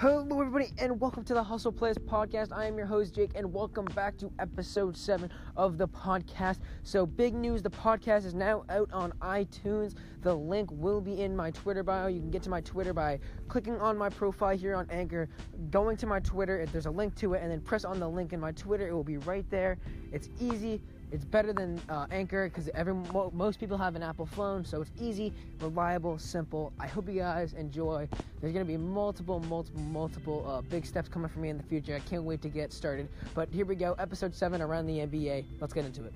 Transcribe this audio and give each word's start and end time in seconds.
Hello, 0.00 0.40
everybody, 0.40 0.72
and 0.78 0.98
welcome 0.98 1.24
to 1.24 1.34
the 1.34 1.42
Hustle 1.42 1.70
Plays 1.70 1.98
podcast. 1.98 2.56
I 2.56 2.64
am 2.64 2.78
your 2.78 2.86
host, 2.86 3.14
Jake, 3.14 3.32
and 3.34 3.52
welcome 3.52 3.84
back 3.94 4.16
to 4.16 4.32
episode 4.38 4.96
7 4.96 5.30
of 5.58 5.76
the 5.76 5.86
podcast. 5.86 6.60
So, 6.84 7.04
big 7.04 7.34
news 7.34 7.62
the 7.62 7.68
podcast 7.68 8.24
is 8.24 8.32
now 8.32 8.64
out 8.70 8.90
on 8.94 9.12
iTunes. 9.20 9.96
The 10.22 10.34
link 10.34 10.70
will 10.72 11.02
be 11.02 11.20
in 11.20 11.36
my 11.36 11.50
Twitter 11.50 11.82
bio. 11.82 12.06
You 12.06 12.18
can 12.18 12.30
get 12.30 12.42
to 12.44 12.48
my 12.48 12.62
Twitter 12.62 12.94
by 12.94 13.20
clicking 13.48 13.78
on 13.78 13.98
my 13.98 14.08
profile 14.08 14.56
here 14.56 14.74
on 14.74 14.88
Anchor, 14.88 15.28
going 15.70 15.98
to 15.98 16.06
my 16.06 16.20
Twitter, 16.20 16.58
if 16.58 16.72
there's 16.72 16.86
a 16.86 16.90
link 16.90 17.14
to 17.16 17.34
it, 17.34 17.42
and 17.42 17.52
then 17.52 17.60
press 17.60 17.84
on 17.84 18.00
the 18.00 18.08
link 18.08 18.32
in 18.32 18.40
my 18.40 18.52
Twitter. 18.52 18.88
It 18.88 18.94
will 18.94 19.04
be 19.04 19.18
right 19.18 19.44
there. 19.50 19.76
It's 20.12 20.30
easy. 20.40 20.80
It's 21.12 21.24
better 21.24 21.52
than 21.52 21.80
uh, 21.88 22.06
Anchor 22.12 22.48
because 22.48 22.68
every 22.74 22.94
mo- 22.94 23.32
most 23.34 23.58
people 23.58 23.76
have 23.76 23.96
an 23.96 24.02
Apple 24.02 24.26
phone, 24.26 24.64
so 24.64 24.80
it's 24.80 24.92
easy, 25.00 25.32
reliable, 25.60 26.18
simple. 26.18 26.72
I 26.78 26.86
hope 26.86 27.08
you 27.08 27.14
guys 27.14 27.52
enjoy. 27.54 28.08
There's 28.40 28.52
gonna 28.52 28.64
be 28.64 28.76
multiple, 28.76 29.40
multiple, 29.40 29.80
multiple 29.82 30.46
uh, 30.48 30.60
big 30.62 30.86
steps 30.86 31.08
coming 31.08 31.28
for 31.28 31.40
me 31.40 31.48
in 31.48 31.56
the 31.56 31.64
future. 31.64 31.96
I 31.96 32.00
can't 32.08 32.22
wait 32.22 32.42
to 32.42 32.48
get 32.48 32.72
started. 32.72 33.08
But 33.34 33.48
here 33.50 33.66
we 33.66 33.74
go, 33.74 33.94
episode 33.98 34.34
seven 34.34 34.62
around 34.62 34.86
the 34.86 34.98
NBA. 34.98 35.44
Let's 35.60 35.72
get 35.72 35.84
into 35.84 36.04
it. 36.04 36.12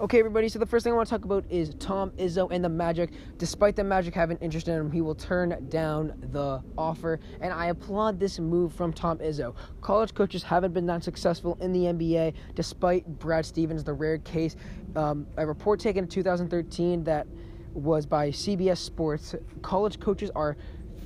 Okay, 0.00 0.18
everybody, 0.18 0.48
so 0.48 0.58
the 0.58 0.64
first 0.64 0.84
thing 0.84 0.94
I 0.94 0.96
want 0.96 1.08
to 1.08 1.14
talk 1.14 1.26
about 1.26 1.44
is 1.50 1.74
Tom 1.78 2.10
Izzo 2.12 2.50
and 2.50 2.64
the 2.64 2.70
Magic. 2.70 3.10
Despite 3.36 3.76
the 3.76 3.84
Magic 3.84 4.14
having 4.14 4.38
interest 4.38 4.66
in 4.66 4.74
him, 4.74 4.90
he 4.90 5.02
will 5.02 5.14
turn 5.14 5.66
down 5.68 6.14
the 6.32 6.62
offer, 6.78 7.20
and 7.42 7.52
I 7.52 7.66
applaud 7.66 8.18
this 8.18 8.38
move 8.38 8.72
from 8.72 8.94
Tom 8.94 9.18
Izzo. 9.18 9.54
College 9.82 10.14
coaches 10.14 10.42
haven't 10.42 10.72
been 10.72 10.86
that 10.86 11.04
successful 11.04 11.58
in 11.60 11.70
the 11.74 11.80
NBA, 11.80 12.32
despite 12.54 13.06
Brad 13.18 13.44
Stevens, 13.44 13.84
the 13.84 13.92
rare 13.92 14.16
case. 14.16 14.56
Um, 14.96 15.26
a 15.36 15.46
report 15.46 15.78
taken 15.80 16.04
in 16.04 16.08
2013 16.08 17.04
that 17.04 17.26
was 17.74 18.06
by 18.06 18.30
CBS 18.30 18.78
Sports, 18.78 19.34
college 19.60 20.00
coaches 20.00 20.30
are 20.34 20.56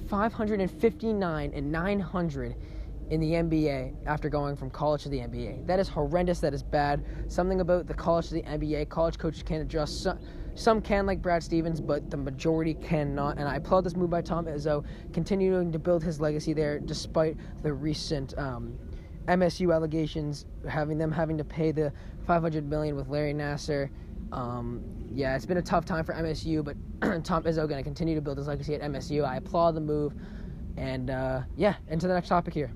559 0.08 1.50
and 1.52 1.72
900 1.72 2.54
in 3.10 3.20
the 3.20 3.32
NBA 3.32 3.94
after 4.06 4.28
going 4.28 4.56
from 4.56 4.70
college 4.70 5.02
to 5.02 5.08
the 5.08 5.18
NBA. 5.18 5.66
That 5.66 5.78
is 5.78 5.88
horrendous. 5.88 6.40
That 6.40 6.54
is 6.54 6.62
bad. 6.62 7.04
Something 7.28 7.60
about 7.60 7.86
the 7.86 7.94
college 7.94 8.28
to 8.28 8.34
the 8.34 8.42
NBA. 8.42 8.88
College 8.88 9.18
coaches 9.18 9.42
can't 9.42 9.62
adjust. 9.62 10.02
Some, 10.02 10.18
some 10.54 10.80
can, 10.80 11.04
like 11.04 11.20
Brad 11.20 11.42
Stevens, 11.42 11.80
but 11.80 12.10
the 12.10 12.16
majority 12.16 12.74
cannot. 12.74 13.38
And 13.38 13.48
I 13.48 13.56
applaud 13.56 13.82
this 13.82 13.96
move 13.96 14.10
by 14.10 14.22
Tom 14.22 14.46
Izzo, 14.46 14.84
continuing 15.12 15.72
to 15.72 15.78
build 15.78 16.02
his 16.02 16.20
legacy 16.20 16.52
there 16.52 16.78
despite 16.78 17.36
the 17.62 17.72
recent 17.72 18.36
um, 18.38 18.78
MSU 19.26 19.74
allegations, 19.74 20.46
having 20.68 20.96
them 20.96 21.10
having 21.10 21.36
to 21.38 21.44
pay 21.44 21.72
the 21.72 21.92
500 22.26 22.68
million 22.68 22.96
with 22.96 23.08
Larry 23.08 23.34
Nassar. 23.34 23.90
Um, 24.32 24.82
yeah, 25.12 25.36
it's 25.36 25.46
been 25.46 25.58
a 25.58 25.62
tough 25.62 25.84
time 25.84 26.04
for 26.04 26.14
MSU, 26.14 26.64
but 26.64 26.76
Tom 27.24 27.42
Izzo 27.44 27.68
going 27.68 27.76
to 27.76 27.82
continue 27.82 28.14
to 28.14 28.20
build 28.20 28.38
his 28.38 28.46
legacy 28.46 28.74
at 28.74 28.80
MSU. 28.80 29.24
I 29.24 29.36
applaud 29.36 29.74
the 29.74 29.80
move. 29.80 30.14
And 30.76 31.10
uh, 31.10 31.42
yeah, 31.56 31.74
into 31.88 32.08
the 32.08 32.14
next 32.14 32.28
topic 32.28 32.54
here. 32.54 32.72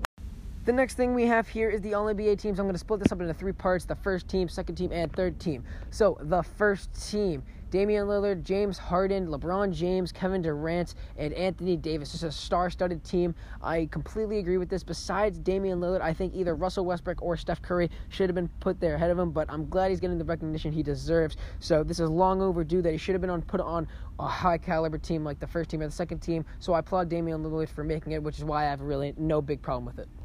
The 0.69 0.73
next 0.73 0.93
thing 0.93 1.15
we 1.15 1.25
have 1.25 1.47
here 1.47 1.67
is 1.67 1.81
the 1.81 1.95
All 1.95 2.05
NBA 2.05 2.37
teams. 2.39 2.59
I'm 2.59 2.67
going 2.67 2.75
to 2.75 2.79
split 2.79 2.99
this 2.99 3.11
up 3.11 3.19
into 3.19 3.33
three 3.33 3.53
parts 3.53 3.85
the 3.85 3.95
first 3.95 4.27
team, 4.27 4.47
second 4.47 4.75
team, 4.75 4.91
and 4.91 5.11
third 5.11 5.39
team. 5.39 5.63
So, 5.89 6.15
the 6.21 6.43
first 6.43 7.09
team 7.09 7.41
Damian 7.71 8.05
Lillard, 8.05 8.43
James 8.43 8.77
Harden, 8.77 9.29
LeBron 9.29 9.73
James, 9.73 10.11
Kevin 10.11 10.43
Durant, 10.43 10.93
and 11.17 11.33
Anthony 11.33 11.75
Davis. 11.75 12.13
It's 12.13 12.21
a 12.21 12.31
star 12.31 12.69
studded 12.69 13.03
team. 13.03 13.33
I 13.63 13.87
completely 13.87 14.37
agree 14.37 14.59
with 14.59 14.69
this. 14.69 14.83
Besides 14.83 15.39
Damian 15.39 15.79
Lillard, 15.79 16.01
I 16.01 16.13
think 16.13 16.35
either 16.35 16.53
Russell 16.53 16.85
Westbrook 16.85 17.19
or 17.19 17.35
Steph 17.35 17.63
Curry 17.63 17.89
should 18.09 18.29
have 18.29 18.35
been 18.35 18.49
put 18.59 18.79
there 18.79 18.93
ahead 18.93 19.09
of 19.09 19.17
him, 19.17 19.31
but 19.31 19.51
I'm 19.51 19.67
glad 19.69 19.89
he's 19.89 19.99
getting 19.99 20.19
the 20.19 20.23
recognition 20.23 20.71
he 20.71 20.83
deserves. 20.83 21.35
So, 21.57 21.83
this 21.83 21.99
is 21.99 22.11
long 22.11 22.43
overdue 22.43 22.83
that 22.83 22.91
he 22.91 22.97
should 22.99 23.15
have 23.15 23.21
been 23.21 23.31
on 23.31 23.41
put 23.41 23.59
on 23.59 23.87
a 24.19 24.27
high 24.27 24.59
caliber 24.59 24.99
team 24.99 25.23
like 25.23 25.39
the 25.39 25.47
first 25.47 25.71
team 25.71 25.81
or 25.81 25.87
the 25.87 25.91
second 25.91 26.19
team. 26.19 26.45
So, 26.59 26.73
I 26.73 26.79
applaud 26.79 27.09
Damian 27.09 27.43
Lillard 27.43 27.69
for 27.69 27.83
making 27.83 28.11
it, 28.11 28.21
which 28.21 28.37
is 28.37 28.43
why 28.43 28.67
I 28.67 28.69
have 28.69 28.81
really 28.81 29.15
no 29.17 29.41
big 29.41 29.63
problem 29.63 29.85
with 29.85 29.97
it. 29.97 30.18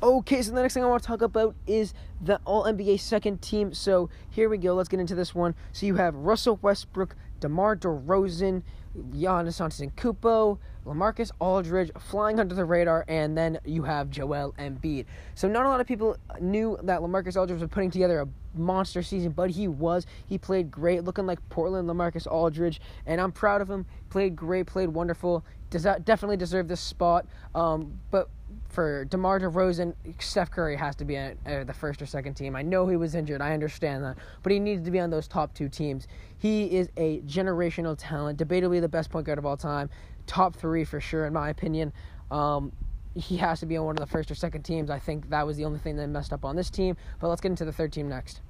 Okay, 0.00 0.42
so 0.42 0.52
the 0.52 0.62
next 0.62 0.74
thing 0.74 0.84
I 0.84 0.86
want 0.86 1.02
to 1.02 1.06
talk 1.08 1.22
about 1.22 1.56
is 1.66 1.92
the 2.20 2.40
All 2.44 2.62
NBA 2.66 3.00
second 3.00 3.42
team. 3.42 3.74
So 3.74 4.10
here 4.30 4.48
we 4.48 4.56
go. 4.56 4.74
Let's 4.74 4.88
get 4.88 5.00
into 5.00 5.16
this 5.16 5.34
one. 5.34 5.56
So 5.72 5.86
you 5.86 5.96
have 5.96 6.14
Russell 6.14 6.56
Westbrook, 6.62 7.16
DeMar 7.40 7.74
DeRozan, 7.74 8.62
Giannis 8.96 9.60
Antetokounmpo, 9.60 10.58
LaMarcus 10.86 11.32
Aldridge 11.40 11.90
flying 11.98 12.38
under 12.38 12.54
the 12.54 12.64
radar, 12.64 13.04
and 13.08 13.36
then 13.36 13.58
you 13.64 13.82
have 13.82 14.08
Joel 14.08 14.54
Embiid. 14.56 15.06
So 15.34 15.48
not 15.48 15.66
a 15.66 15.68
lot 15.68 15.80
of 15.80 15.88
people 15.88 16.16
knew 16.40 16.78
that 16.84 17.00
LaMarcus 17.00 17.36
Aldridge 17.36 17.60
was 17.60 17.68
putting 17.68 17.90
together 17.90 18.20
a 18.20 18.28
monster 18.56 19.02
season, 19.02 19.32
but 19.32 19.50
he 19.50 19.66
was. 19.66 20.06
He 20.26 20.38
played 20.38 20.70
great, 20.70 21.02
looking 21.02 21.26
like 21.26 21.40
Portland 21.48 21.88
LaMarcus 21.88 22.28
Aldridge, 22.28 22.80
and 23.04 23.20
I'm 23.20 23.32
proud 23.32 23.60
of 23.60 23.68
him. 23.68 23.84
Played 24.10 24.36
great, 24.36 24.66
played 24.66 24.90
wonderful. 24.90 25.44
Does 25.70 25.82
that 25.82 26.04
definitely 26.04 26.36
deserve 26.36 26.68
this 26.68 26.80
spot? 26.80 27.26
Um, 27.56 27.98
but 28.12 28.30
for 28.68 29.04
DeMar 29.06 29.40
DeRozan, 29.40 29.94
Steph 30.18 30.50
Curry 30.50 30.76
has 30.76 30.94
to 30.96 31.04
be 31.04 31.18
on 31.18 31.36
uh, 31.46 31.64
the 31.64 31.72
first 31.72 32.00
or 32.02 32.06
second 32.06 32.34
team. 32.34 32.54
I 32.54 32.62
know 32.62 32.86
he 32.86 32.96
was 32.96 33.14
injured. 33.14 33.40
I 33.40 33.52
understand 33.52 34.04
that. 34.04 34.16
But 34.42 34.52
he 34.52 34.60
needs 34.60 34.84
to 34.84 34.90
be 34.90 35.00
on 35.00 35.10
those 35.10 35.26
top 35.26 35.54
two 35.54 35.68
teams. 35.68 36.06
He 36.38 36.64
is 36.64 36.88
a 36.96 37.20
generational 37.20 37.96
talent, 37.98 38.38
debatably 38.38 38.80
the 38.80 38.88
best 38.88 39.10
point 39.10 39.26
guard 39.26 39.38
of 39.38 39.46
all 39.46 39.56
time. 39.56 39.90
Top 40.26 40.54
three 40.54 40.84
for 40.84 41.00
sure, 41.00 41.26
in 41.26 41.32
my 41.32 41.48
opinion. 41.48 41.92
Um, 42.30 42.72
he 43.14 43.36
has 43.38 43.60
to 43.60 43.66
be 43.66 43.76
on 43.76 43.86
one 43.86 43.96
of 43.96 44.00
the 44.00 44.06
first 44.06 44.30
or 44.30 44.34
second 44.34 44.62
teams. 44.62 44.90
I 44.90 44.98
think 44.98 45.30
that 45.30 45.46
was 45.46 45.56
the 45.56 45.64
only 45.64 45.78
thing 45.78 45.96
that 45.96 46.06
messed 46.08 46.32
up 46.32 46.44
on 46.44 46.54
this 46.54 46.70
team. 46.70 46.96
But 47.20 47.28
let's 47.28 47.40
get 47.40 47.50
into 47.50 47.64
the 47.64 47.72
third 47.72 47.92
team 47.92 48.08
next. 48.08 48.42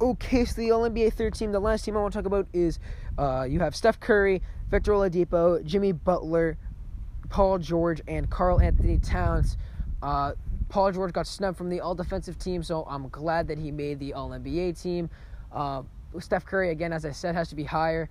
Okay, 0.00 0.44
so 0.44 0.60
the 0.60 0.70
All 0.70 0.82
NBA 0.82 1.14
third 1.14 1.34
team, 1.34 1.52
the 1.52 1.60
last 1.60 1.84
team 1.84 1.96
I 1.96 2.00
want 2.00 2.12
to 2.12 2.18
talk 2.18 2.26
about 2.26 2.46
is 2.52 2.78
uh, 3.18 3.46
you 3.48 3.60
have 3.60 3.74
Steph 3.74 3.98
Curry, 3.98 4.42
Victor 4.70 4.92
Oladipo, 4.92 5.64
Jimmy 5.64 5.92
Butler, 5.92 6.58
Paul 7.28 7.58
George 7.58 8.00
and 8.08 8.28
Karl-Anthony 8.30 8.98
Towns. 8.98 9.56
Uh, 10.02 10.32
Paul 10.68 10.92
George 10.92 11.12
got 11.12 11.26
snubbed 11.26 11.56
from 11.56 11.70
the 11.70 11.80
All 11.80 11.94
Defensive 11.94 12.38
team, 12.38 12.62
so 12.62 12.84
I'm 12.88 13.08
glad 13.08 13.48
that 13.48 13.58
he 13.58 13.70
made 13.70 13.98
the 13.98 14.14
All 14.14 14.30
NBA 14.30 14.80
team. 14.80 15.10
Uh, 15.52 15.82
Steph 16.18 16.44
Curry, 16.44 16.70
again, 16.70 16.92
as 16.92 17.04
I 17.04 17.12
said, 17.12 17.34
has 17.34 17.48
to 17.50 17.54
be 17.54 17.64
higher. 17.64 18.08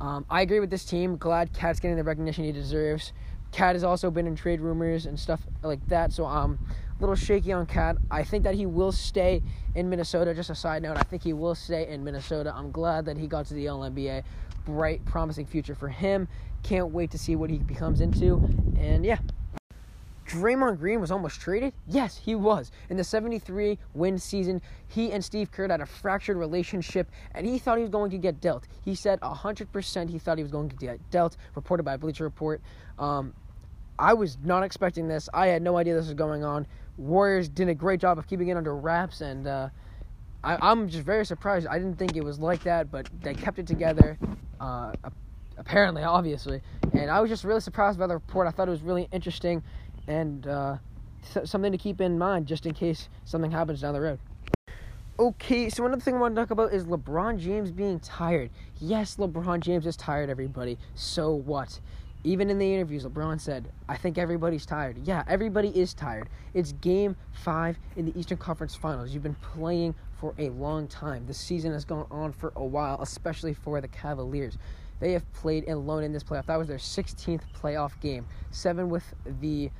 Um, 0.00 0.24
I 0.30 0.42
agree 0.42 0.60
with 0.60 0.70
this 0.70 0.84
team. 0.84 1.16
Glad 1.16 1.52
KAT's 1.52 1.80
getting 1.80 1.96
the 1.96 2.04
recognition 2.04 2.44
he 2.44 2.52
deserves. 2.52 3.12
KAT 3.52 3.74
has 3.74 3.84
also 3.84 4.10
been 4.10 4.26
in 4.26 4.36
trade 4.36 4.60
rumors 4.60 5.06
and 5.06 5.18
stuff 5.18 5.40
like 5.62 5.86
that, 5.88 6.12
so 6.12 6.24
a 6.24 6.58
little 7.00 7.14
shaky 7.14 7.52
on 7.52 7.66
KAT. 7.66 7.96
I 8.10 8.24
think 8.24 8.44
that 8.44 8.54
he 8.54 8.66
will 8.66 8.92
stay 8.92 9.42
in 9.74 9.88
Minnesota. 9.88 10.34
Just 10.34 10.50
a 10.50 10.54
side 10.54 10.82
note, 10.82 10.96
I 10.96 11.02
think 11.02 11.22
he 11.22 11.32
will 11.32 11.54
stay 11.54 11.88
in 11.88 12.02
Minnesota. 12.02 12.52
I'm 12.54 12.70
glad 12.70 13.04
that 13.06 13.16
he 13.16 13.26
got 13.26 13.46
to 13.46 13.54
the 13.54 13.68
All 13.68 13.80
NBA. 13.80 14.24
Bright, 14.64 15.04
promising 15.04 15.46
future 15.46 15.74
for 15.74 15.88
him. 15.88 16.28
Can't 16.62 16.90
wait 16.90 17.10
to 17.12 17.18
see 17.18 17.36
what 17.36 17.50
he 17.50 17.58
becomes 17.58 18.00
into. 18.00 18.36
And 18.78 19.04
yeah. 19.04 19.18
Draymond 20.28 20.78
Green 20.78 21.00
was 21.00 21.10
almost 21.10 21.40
traded? 21.40 21.72
Yes, 21.86 22.18
he 22.18 22.34
was. 22.34 22.70
In 22.90 22.98
the 22.98 23.04
73 23.04 23.78
win 23.94 24.18
season, 24.18 24.60
he 24.86 25.10
and 25.12 25.24
Steve 25.24 25.50
Kerr 25.50 25.68
had 25.68 25.80
a 25.80 25.86
fractured 25.86 26.36
relationship, 26.36 27.10
and 27.34 27.46
he 27.46 27.58
thought 27.58 27.78
he 27.78 27.82
was 27.82 27.90
going 27.90 28.10
to 28.10 28.18
get 28.18 28.38
dealt. 28.38 28.64
He 28.84 28.94
said 28.94 29.20
100% 29.20 30.10
he 30.10 30.18
thought 30.18 30.36
he 30.36 30.44
was 30.44 30.52
going 30.52 30.68
to 30.68 30.76
get 30.76 30.98
dealt, 31.10 31.38
reported 31.54 31.84
by 31.84 31.96
Bleacher 31.96 32.24
Report. 32.24 32.60
Um, 32.98 33.32
I 33.98 34.14
was 34.14 34.38
not 34.44 34.62
expecting 34.62 35.08
this. 35.08 35.28
I 35.34 35.48
had 35.48 35.62
no 35.62 35.76
idea 35.76 35.94
this 35.94 36.06
was 36.06 36.14
going 36.14 36.44
on. 36.44 36.66
Warriors 36.96 37.48
did 37.48 37.68
a 37.68 37.74
great 37.74 38.00
job 38.00 38.18
of 38.18 38.26
keeping 38.26 38.48
it 38.48 38.56
under 38.56 38.74
wraps, 38.74 39.20
and 39.20 39.46
uh, 39.46 39.68
I, 40.42 40.70
am 40.70 40.88
just 40.88 41.04
very 41.04 41.26
surprised. 41.26 41.66
I 41.66 41.78
didn't 41.78 41.96
think 41.96 42.16
it 42.16 42.24
was 42.24 42.38
like 42.38 42.62
that, 42.64 42.90
but 42.90 43.08
they 43.22 43.34
kept 43.34 43.58
it 43.58 43.66
together. 43.66 44.18
Uh, 44.60 44.92
apparently, 45.58 46.02
obviously. 46.02 46.60
And 46.92 47.10
I 47.10 47.20
was 47.20 47.28
just 47.28 47.44
really 47.44 47.60
surprised 47.60 47.98
by 47.98 48.06
the 48.06 48.14
report. 48.14 48.46
I 48.46 48.50
thought 48.50 48.68
it 48.68 48.72
was 48.72 48.82
really 48.82 49.08
interesting 49.12 49.62
and 50.06 50.46
uh, 50.46 50.76
something 51.44 51.72
to 51.72 51.78
keep 51.78 52.00
in 52.00 52.18
mind 52.18 52.46
just 52.46 52.66
in 52.66 52.74
case 52.74 53.08
something 53.24 53.50
happens 53.50 53.80
down 53.80 53.94
the 53.94 54.00
road. 54.00 54.18
Okay, 55.20 55.68
so 55.68 55.84
another 55.84 56.00
thing 56.00 56.14
I 56.14 56.18
want 56.18 56.36
to 56.36 56.40
talk 56.40 56.52
about 56.52 56.72
is 56.72 56.84
LeBron 56.84 57.38
James 57.38 57.72
being 57.72 57.98
tired. 57.98 58.50
Yes, 58.80 59.16
LeBron 59.16 59.58
James 59.60 59.84
is 59.84 59.96
tired, 59.96 60.30
everybody. 60.30 60.78
So 60.94 61.32
what? 61.32 61.80
Even 62.24 62.50
in 62.50 62.58
the 62.58 62.74
interviews, 62.74 63.04
LeBron 63.04 63.40
said, 63.40 63.70
I 63.88 63.96
think 63.96 64.18
everybody's 64.18 64.66
tired. 64.66 64.98
Yeah, 65.04 65.22
everybody 65.28 65.68
is 65.68 65.94
tired. 65.94 66.28
It's 66.52 66.72
game 66.72 67.16
five 67.32 67.78
in 67.96 68.06
the 68.06 68.18
Eastern 68.18 68.38
Conference 68.38 68.74
Finals. 68.74 69.10
You've 69.10 69.22
been 69.22 69.36
playing 69.36 69.94
for 70.18 70.34
a 70.38 70.50
long 70.50 70.88
time. 70.88 71.26
The 71.26 71.34
season 71.34 71.72
has 71.72 71.84
gone 71.84 72.06
on 72.10 72.32
for 72.32 72.52
a 72.56 72.64
while, 72.64 73.00
especially 73.00 73.54
for 73.54 73.80
the 73.80 73.88
Cavaliers. 73.88 74.58
They 75.00 75.12
have 75.12 75.32
played 75.32 75.68
alone 75.68 76.02
in 76.02 76.12
this 76.12 76.24
playoff. 76.24 76.46
That 76.46 76.58
was 76.58 76.66
their 76.66 76.78
16th 76.78 77.42
playoff 77.56 77.98
game. 78.00 78.26
Seven 78.50 78.90
with 78.90 79.04
the 79.40 79.70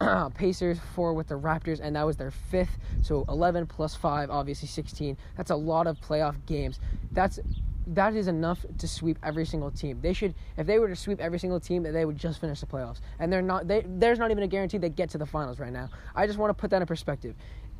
Pacers, 0.34 0.78
four 0.94 1.14
with 1.14 1.28
the 1.28 1.38
Raptors, 1.38 1.80
and 1.80 1.96
that 1.96 2.04
was 2.04 2.16
their 2.16 2.30
fifth. 2.30 2.78
So 3.02 3.24
11 3.28 3.66
plus 3.66 3.94
five, 3.94 4.30
obviously 4.30 4.68
16. 4.68 5.16
That's 5.36 5.50
a 5.50 5.56
lot 5.56 5.86
of 5.86 6.00
playoff 6.00 6.34
games. 6.46 6.80
That's 7.12 7.38
that 7.88 8.14
is 8.14 8.26
enough 8.26 8.64
to 8.78 8.88
sweep 8.88 9.18
every 9.22 9.44
single 9.44 9.70
team. 9.70 10.00
They 10.00 10.12
should, 10.12 10.34
if 10.56 10.66
they 10.66 10.78
were 10.78 10.88
to 10.88 10.96
sweep 10.96 11.20
every 11.20 11.38
single 11.38 11.60
team, 11.60 11.82
they 11.84 12.04
would 12.04 12.18
just 12.18 12.40
finish 12.40 12.60
the 12.60 12.66
playoffs. 12.66 13.00
And 13.18 13.32
they're 13.32 13.42
not. 13.42 13.68
They, 13.68 13.84
there's 13.86 14.18
not 14.18 14.30
even 14.30 14.42
a 14.42 14.48
guarantee 14.48 14.78
they 14.78 14.88
get 14.88 15.10
to 15.10 15.18
the 15.18 15.26
finals 15.26 15.60
right 15.60 15.72
now. 15.72 15.88
I 16.14 16.26
just 16.26 16.38
want 16.38 16.50
to 16.50 16.54
put 16.54 16.70
that 16.70 16.82
in 16.82 16.86
perspective. 16.86 17.34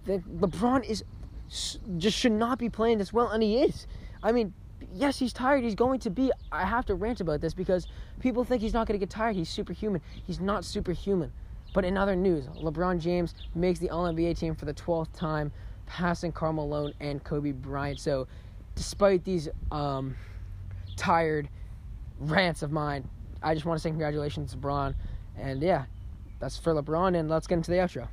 The, 0.05 0.19
LeBron 0.19 0.85
is 0.85 1.05
just 1.99 2.17
should 2.17 2.33
not 2.33 2.59
be 2.59 2.69
playing 2.69 2.99
this 2.99 3.13
well, 3.13 3.29
and 3.29 3.43
he 3.43 3.63
is. 3.63 3.87
I 4.23 4.33
mean, 4.33 4.53
yes, 4.93 5.19
he's 5.19 5.33
tired. 5.33 5.65
He's 5.65 5.75
going 5.75 6.01
to 6.01 6.11
be. 6.11 6.31
I 6.53 6.65
have 6.65 6.87
to 6.87 6.95
rant 6.95 7.21
about 7.21 7.41
this 7.41 7.55
because 7.55 7.87
people 8.21 8.45
think 8.45 8.63
he's 8.63 8.75
not 8.75 8.87
going 8.87 8.99
to 8.99 9.05
get 9.05 9.11
tired. 9.11 9.37
He's 9.37 9.49
superhuman. 9.49 10.01
He's 10.27 10.41
not 10.41 10.65
superhuman. 10.65 11.33
But 11.75 11.85
in 11.85 11.97
other 11.97 12.17
news, 12.17 12.47
LeBron 12.47 13.01
James 13.01 13.35
makes 13.55 13.79
the 13.79 13.91
All 13.91 14.05
NBA 14.05 14.39
team 14.39 14.55
for 14.55 14.65
the 14.65 14.73
12th 14.73 15.13
time, 15.13 15.53
passing 15.85 16.33
Karl 16.33 16.55
Malone 16.55 16.95
and 17.01 17.23
Kobe 17.23 17.53
Bryant. 17.53 18.01
So, 18.01 18.27
despite 18.77 19.25
these 19.25 19.49
um, 19.73 20.15
tired 20.95 21.49
rants 22.21 22.63
of 22.63 22.71
mine, 22.71 23.09
I 23.43 23.55
just 23.55 23.67
want 23.67 23.79
to 23.79 23.83
say 23.83 23.91
congratulations, 23.91 24.53
to 24.53 24.59
LeBron. 24.59 24.95
And 25.37 25.61
yeah, 25.61 25.87
that's 26.39 26.57
for 26.57 26.73
LeBron. 26.73 27.19
And 27.19 27.29
let's 27.29 27.49
get 27.49 27.57
into 27.57 27.73
the 27.73 27.79
outro. 27.79 28.07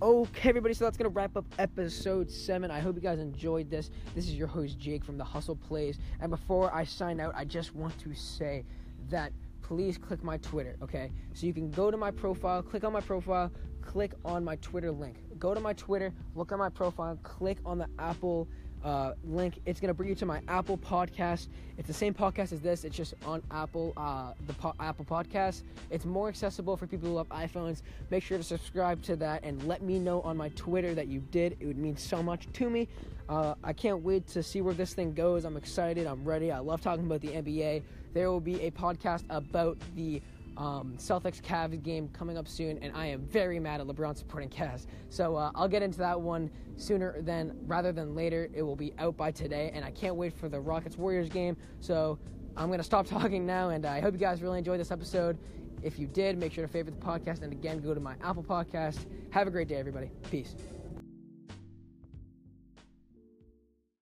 Okay, 0.00 0.48
everybody, 0.48 0.74
so 0.74 0.84
that's 0.84 0.96
going 0.96 1.08
to 1.08 1.14
wrap 1.14 1.36
up 1.36 1.44
episode 1.60 2.28
7. 2.28 2.70
I 2.70 2.80
hope 2.80 2.96
you 2.96 3.00
guys 3.00 3.20
enjoyed 3.20 3.70
this. 3.70 3.90
This 4.16 4.26
is 4.26 4.34
your 4.34 4.48
host, 4.48 4.78
Jake 4.78 5.04
from 5.04 5.16
The 5.16 5.24
Hustle 5.24 5.54
Plays. 5.54 5.98
And 6.20 6.30
before 6.30 6.74
I 6.74 6.82
sign 6.82 7.20
out, 7.20 7.32
I 7.36 7.44
just 7.44 7.76
want 7.76 7.96
to 8.00 8.14
say 8.14 8.64
that 9.10 9.32
please 9.62 9.96
click 9.98 10.24
my 10.24 10.38
Twitter, 10.38 10.76
okay? 10.82 11.12
So 11.34 11.46
you 11.46 11.54
can 11.54 11.70
go 11.70 11.90
to 11.90 11.96
my 11.96 12.10
profile, 12.10 12.62
click 12.62 12.82
on 12.82 12.92
my 12.92 13.00
profile, 13.00 13.52
click 13.80 14.12
on 14.24 14.42
my 14.42 14.56
Twitter 14.56 14.90
link. 14.90 15.18
Go 15.38 15.54
to 15.54 15.60
my 15.60 15.72
Twitter, 15.74 16.12
look 16.34 16.50
at 16.50 16.58
my 16.58 16.68
profile, 16.68 17.16
click 17.22 17.58
on 17.64 17.78
the 17.78 17.88
Apple 17.98 18.48
uh, 18.84 19.12
link. 19.24 19.60
It's 19.66 19.80
gonna 19.80 19.94
bring 19.94 20.08
you 20.08 20.14
to 20.16 20.26
my 20.26 20.40
Apple 20.48 20.78
podcast. 20.78 21.48
It's 21.78 21.86
the 21.86 21.94
same 21.94 22.14
podcast 22.14 22.52
as 22.52 22.60
this. 22.60 22.84
It's 22.84 22.96
just 22.96 23.14
on 23.24 23.42
Apple, 23.50 23.92
uh, 23.96 24.32
the 24.46 24.52
po- 24.54 24.74
Apple 24.80 25.04
podcast. 25.04 25.62
It's 25.90 26.04
more 26.04 26.28
accessible 26.28 26.76
for 26.76 26.86
people 26.86 27.08
who 27.08 27.14
love 27.14 27.28
iPhones. 27.30 27.82
Make 28.10 28.22
sure 28.22 28.38
to 28.38 28.44
subscribe 28.44 29.02
to 29.02 29.16
that 29.16 29.44
and 29.44 29.62
let 29.66 29.82
me 29.82 29.98
know 29.98 30.20
on 30.22 30.36
my 30.36 30.50
Twitter 30.50 30.94
that 30.94 31.08
you 31.08 31.20
did. 31.30 31.56
It 31.60 31.66
would 31.66 31.78
mean 31.78 31.96
so 31.96 32.22
much 32.22 32.46
to 32.54 32.70
me. 32.70 32.88
Uh, 33.28 33.54
I 33.64 33.72
can't 33.72 34.02
wait 34.02 34.26
to 34.28 34.42
see 34.42 34.60
where 34.60 34.74
this 34.74 34.94
thing 34.94 35.14
goes. 35.14 35.44
I'm 35.44 35.56
excited. 35.56 36.06
I'm 36.06 36.24
ready. 36.24 36.50
I 36.50 36.58
love 36.58 36.80
talking 36.82 37.06
about 37.06 37.20
the 37.20 37.28
NBA. 37.28 37.82
There 38.12 38.30
will 38.30 38.40
be 38.40 38.60
a 38.62 38.70
podcast 38.70 39.24
about 39.30 39.78
the 39.96 40.20
um, 40.56 40.94
Celtics 40.98 41.40
Cavs 41.40 41.82
game 41.82 42.08
coming 42.08 42.36
up 42.36 42.48
soon, 42.48 42.78
and 42.78 42.94
I 42.94 43.06
am 43.06 43.22
very 43.22 43.58
mad 43.58 43.80
at 43.80 43.86
LeBron 43.86 44.16
supporting 44.16 44.48
Cavs. 44.48 44.86
So 45.08 45.36
uh, 45.36 45.50
I'll 45.54 45.68
get 45.68 45.82
into 45.82 45.98
that 45.98 46.20
one 46.20 46.50
sooner 46.76 47.20
than 47.22 47.56
rather 47.66 47.92
than 47.92 48.14
later. 48.14 48.50
It 48.54 48.62
will 48.62 48.76
be 48.76 48.92
out 48.98 49.16
by 49.16 49.30
today, 49.30 49.70
and 49.74 49.84
I 49.84 49.90
can't 49.90 50.16
wait 50.16 50.32
for 50.32 50.48
the 50.48 50.60
Rockets 50.60 50.96
Warriors 50.96 51.28
game. 51.28 51.56
So 51.80 52.18
I'm 52.56 52.70
gonna 52.70 52.82
stop 52.82 53.06
talking 53.08 53.46
now, 53.46 53.70
and 53.70 53.86
I 53.86 54.00
hope 54.00 54.12
you 54.14 54.20
guys 54.20 54.42
really 54.42 54.58
enjoyed 54.58 54.80
this 54.80 54.90
episode. 54.90 55.38
If 55.82 55.98
you 55.98 56.06
did, 56.06 56.38
make 56.38 56.52
sure 56.52 56.64
to 56.64 56.72
favorite 56.72 57.00
the 57.00 57.06
podcast, 57.06 57.42
and 57.42 57.52
again, 57.52 57.80
go 57.80 57.92
to 57.92 58.00
my 58.00 58.14
Apple 58.22 58.44
Podcast. 58.44 59.06
Have 59.30 59.48
a 59.48 59.50
great 59.50 59.68
day, 59.68 59.76
everybody. 59.76 60.10
Peace. 60.30 60.54